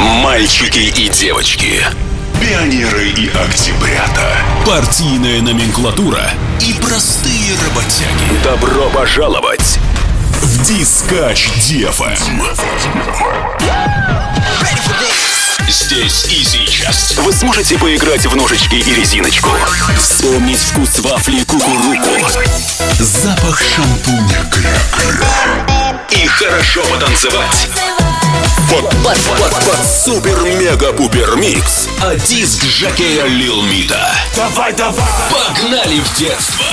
[0.00, 1.84] Мальчики и девочки.
[2.40, 4.38] Пионеры и октябрята.
[4.66, 8.42] Партийная номенклатура и простые работяги.
[8.42, 9.78] Добро пожаловать
[10.40, 12.16] в Дискач DFM.
[15.68, 19.50] Здесь и сейчас вы сможете поиграть в ножички и резиночку,
[19.98, 22.26] вспомнить вкус вафли кукуруку,
[22.98, 27.68] запах шампуня кря-кря и хорошо потанцевать.
[28.70, 31.88] Под, под, под, под супер-мега-пупер микс.
[32.00, 34.08] А диск Жакея Лил Мита.
[34.36, 35.04] Давай, давай!
[35.28, 36.66] Погнали в детство!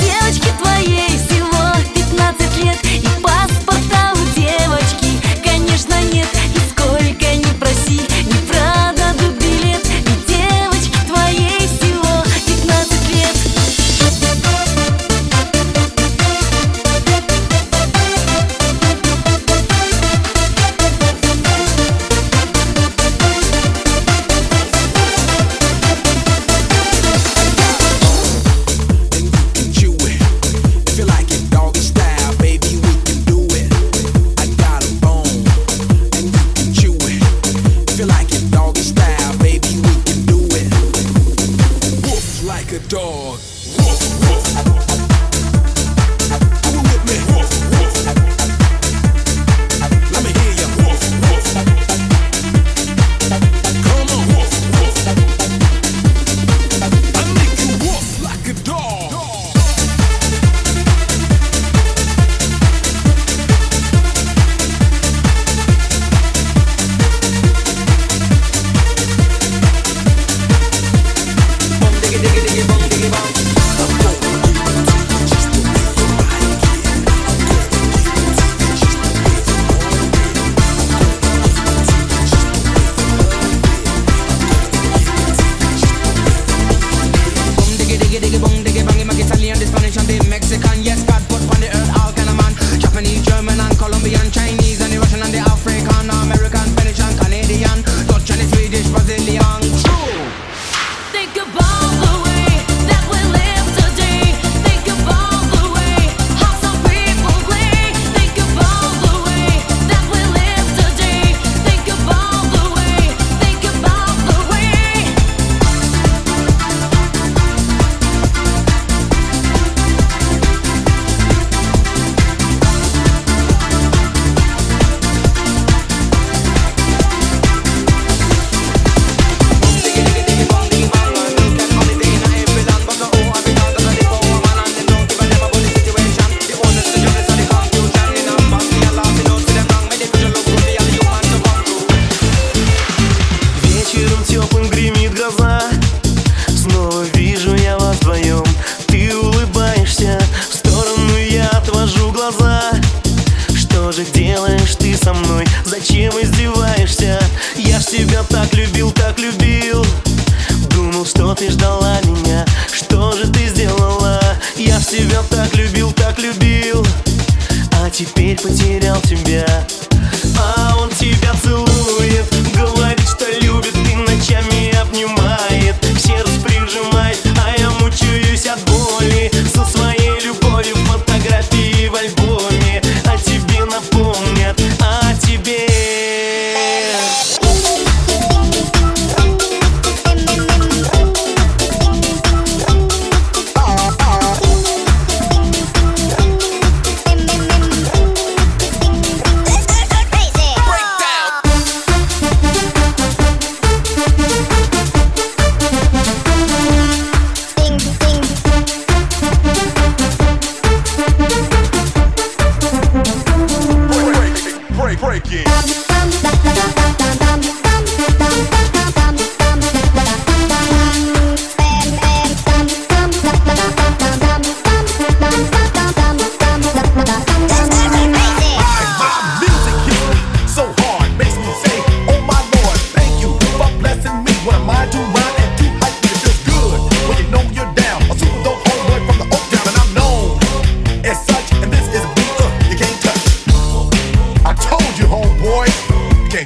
[215.61, 218.80] ダンダンダンダンダンダ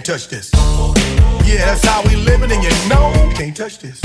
[0.05, 0.51] touch this.
[0.53, 4.04] Yeah, that's how we living, and you know, can't touch this.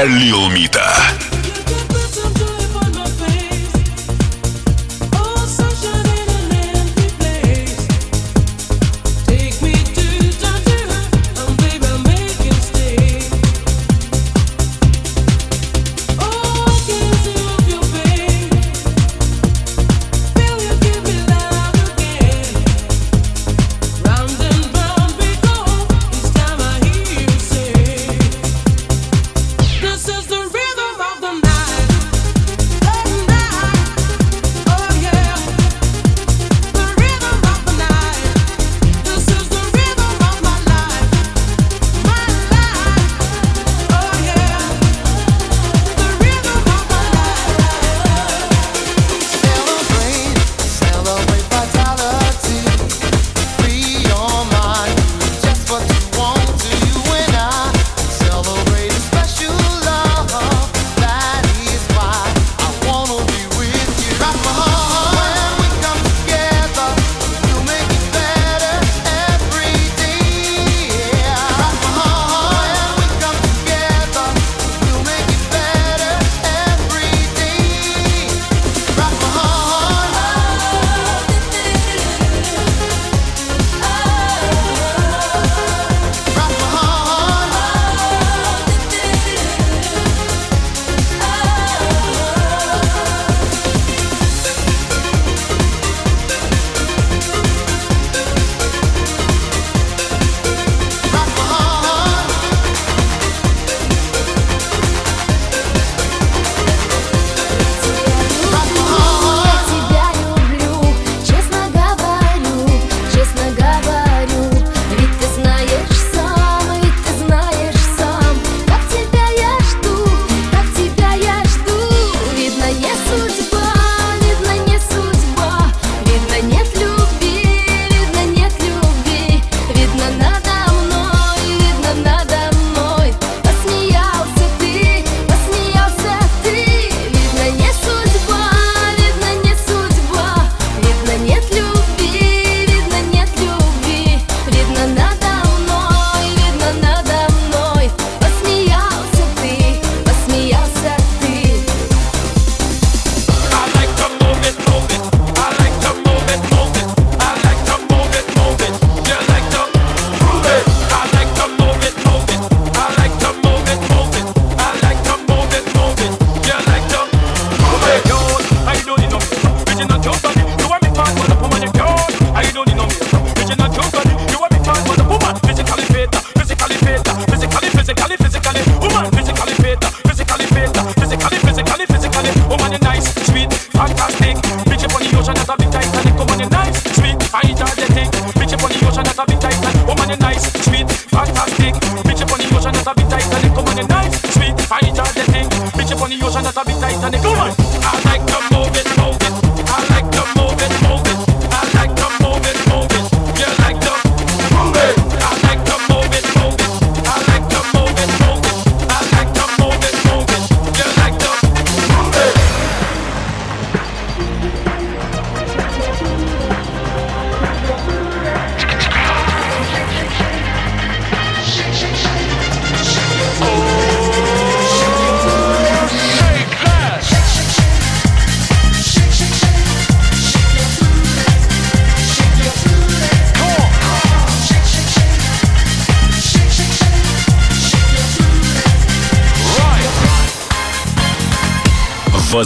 [0.00, 0.59] Жакея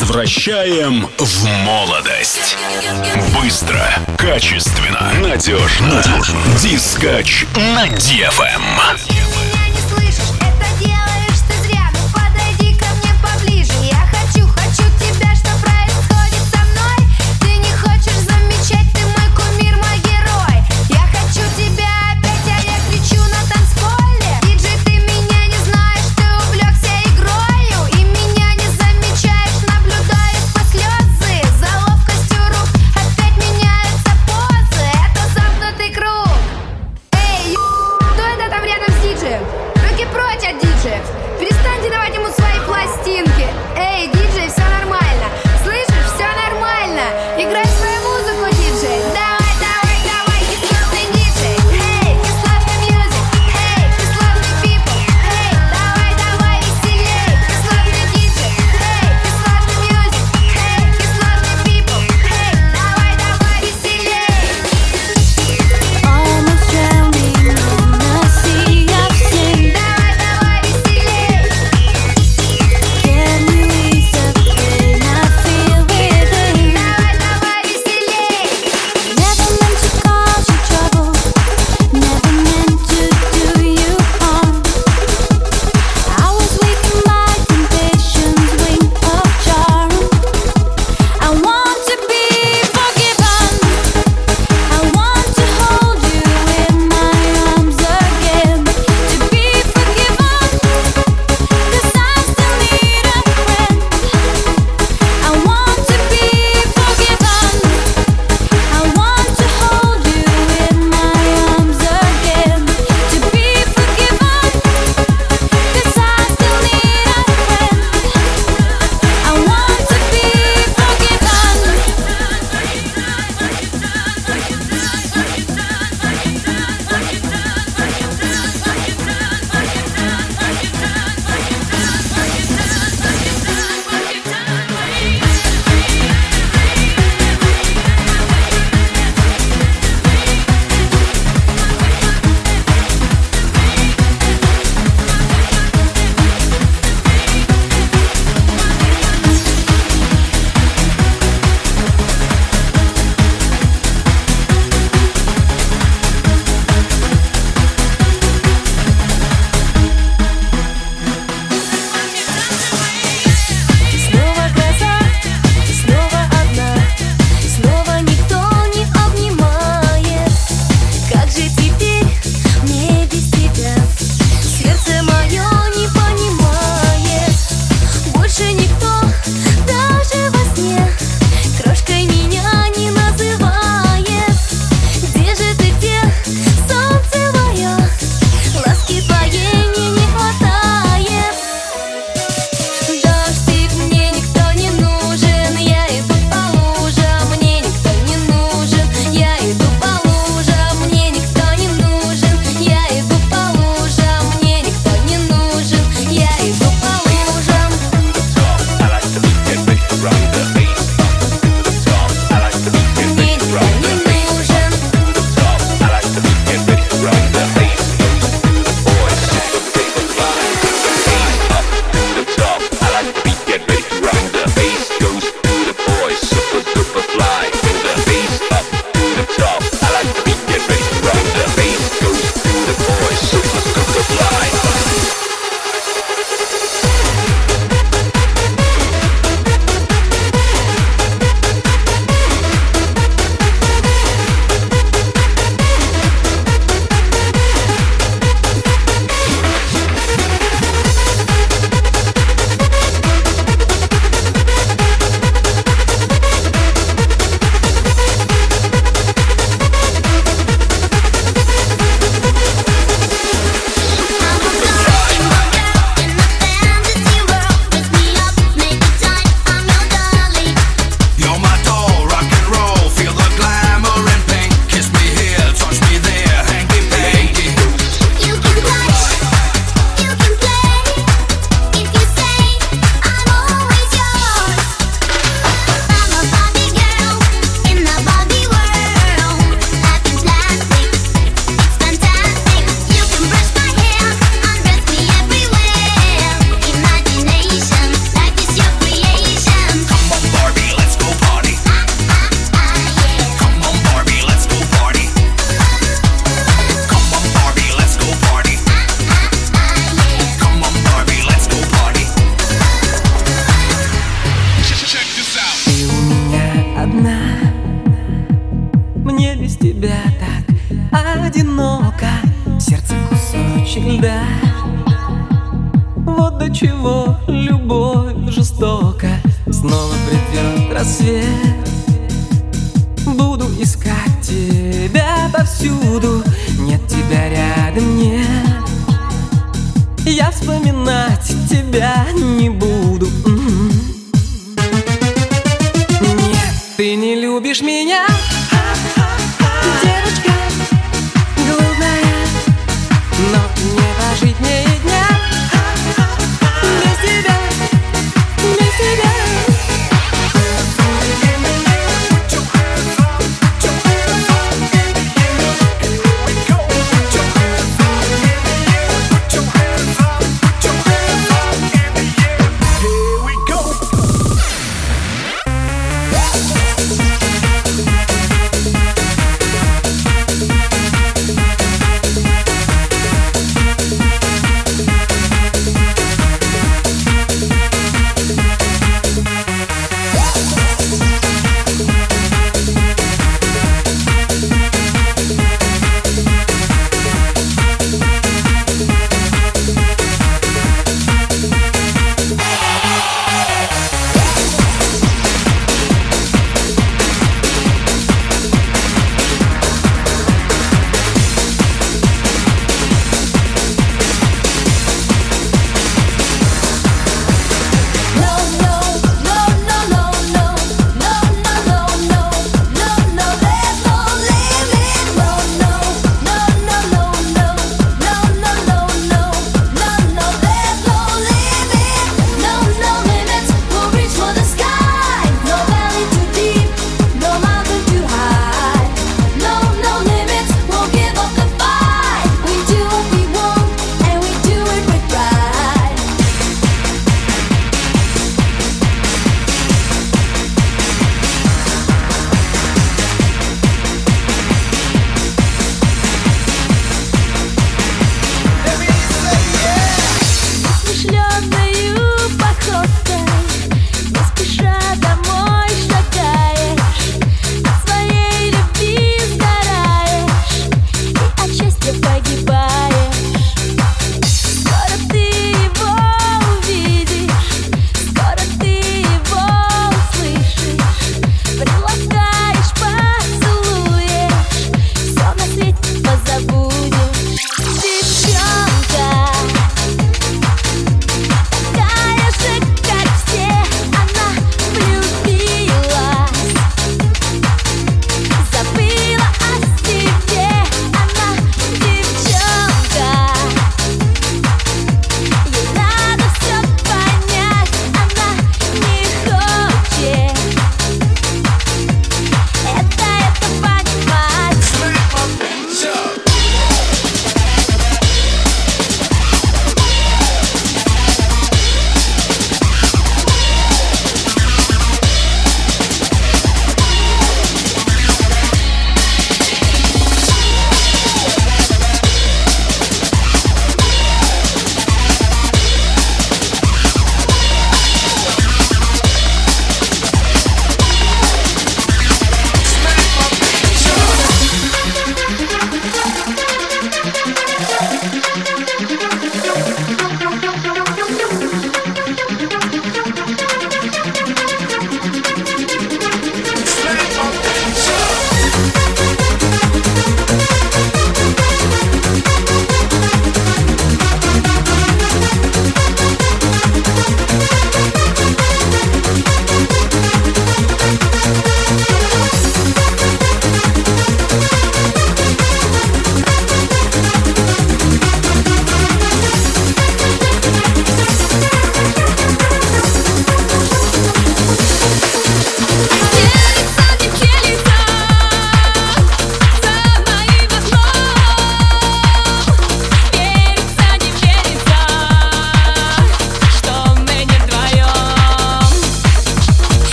[0.00, 2.56] Возвращаем в молодость.
[3.34, 3.84] Быстро,
[4.16, 5.94] качественно, надежно.
[5.96, 6.38] надежно.
[6.62, 9.17] Дискач на DFM.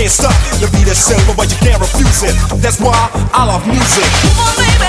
[0.00, 0.32] can't stop.
[0.60, 2.34] You be the silver, but you can't refuse it.
[2.62, 2.96] That's why
[3.34, 4.79] I love music.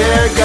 [0.00, 0.39] Yeah.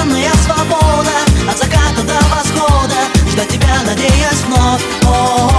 [0.00, 1.10] Нежданная свобода
[1.46, 2.96] от заката до восхода
[3.28, 5.49] Ждать тебя, надеясь вновь, о, -о, -о.